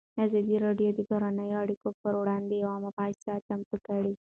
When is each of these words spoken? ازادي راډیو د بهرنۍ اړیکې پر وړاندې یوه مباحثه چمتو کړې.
ازادي 0.25 0.55
راډیو 0.65 0.89
د 0.97 0.99
بهرنۍ 1.09 1.49
اړیکې 1.61 1.89
پر 2.01 2.13
وړاندې 2.21 2.55
یوه 2.63 2.77
مباحثه 2.85 3.33
چمتو 3.47 3.75
کړې. 3.87 4.13